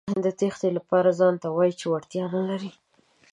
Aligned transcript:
د 0.25 0.27
تېښتې 0.39 0.69
لپاره 0.77 1.09
ځانته 1.19 1.47
وايئ 1.51 1.73
چې 1.79 1.85
وړتیا 1.91 2.25
نه 2.33 2.41
لرئ. 2.49 2.71